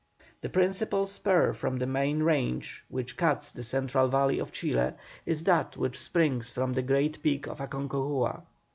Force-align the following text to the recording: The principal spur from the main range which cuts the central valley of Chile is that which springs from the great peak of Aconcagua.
The 0.41 0.49
principal 0.49 1.05
spur 1.05 1.53
from 1.53 1.77
the 1.77 1.85
main 1.85 2.23
range 2.23 2.83
which 2.89 3.15
cuts 3.17 3.51
the 3.51 3.61
central 3.61 4.07
valley 4.07 4.39
of 4.39 4.51
Chile 4.51 4.93
is 5.27 5.43
that 5.43 5.77
which 5.77 5.99
springs 6.01 6.49
from 6.49 6.73
the 6.73 6.81
great 6.81 7.21
peak 7.21 7.45
of 7.47 7.59
Aconcagua. 7.59 8.41